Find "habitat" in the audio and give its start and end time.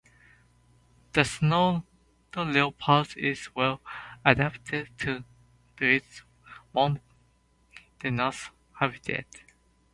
8.79-9.27